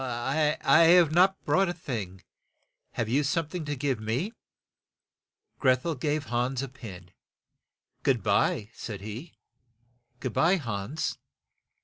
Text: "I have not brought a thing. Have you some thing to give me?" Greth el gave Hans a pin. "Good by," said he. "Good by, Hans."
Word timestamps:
"I 0.03 0.55
have 0.87 1.11
not 1.11 1.45
brought 1.45 1.69
a 1.69 1.73
thing. 1.73 2.23
Have 2.93 3.07
you 3.07 3.23
some 3.23 3.49
thing 3.49 3.65
to 3.65 3.75
give 3.75 3.99
me?" 3.99 4.33
Greth 5.59 5.85
el 5.85 5.93
gave 5.93 6.23
Hans 6.25 6.63
a 6.63 6.67
pin. 6.69 7.11
"Good 8.01 8.23
by," 8.23 8.71
said 8.73 9.01
he. 9.01 9.35
"Good 10.19 10.33
by, 10.33 10.55
Hans." 10.55 11.19